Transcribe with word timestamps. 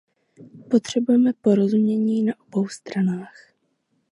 Potřebujeme 0.71 1.33
porozuměni 1.41 2.23
na 2.23 2.33
obou 2.39 2.67
stranách. 2.67 3.53